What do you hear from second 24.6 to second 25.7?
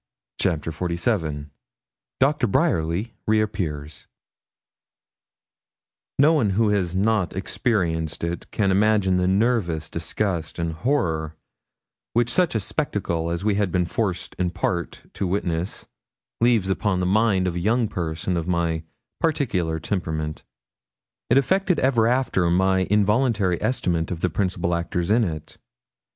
actors in it.